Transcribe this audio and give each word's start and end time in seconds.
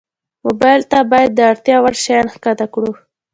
موبایل 0.45 0.81
ته 0.91 0.97
باید 1.11 1.31
د 1.35 1.39
اړتیا 1.51 1.77
وړ 1.81 1.95
شیان 2.03 2.25
ښکته 2.33 2.65
کړو. 2.73 2.91